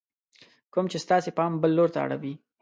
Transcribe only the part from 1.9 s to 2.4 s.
ته اړوي: